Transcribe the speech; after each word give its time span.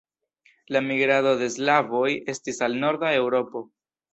La 0.75 0.81
migrado 0.85 1.33
de 1.43 1.51
slavoj 1.57 2.09
estis 2.35 2.61
al 2.69 2.81
norda 2.85 3.17
Eŭropo. 3.23 3.67